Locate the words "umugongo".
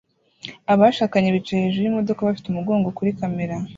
2.49-2.87